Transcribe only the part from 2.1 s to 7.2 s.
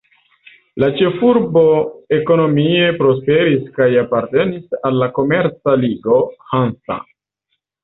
ekonomie prosperis kaj apartenis al la komerca ligo Hansa.